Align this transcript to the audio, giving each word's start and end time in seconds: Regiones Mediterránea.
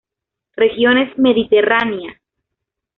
Regiones 0.55 1.15
Mediterránea. 1.19 2.19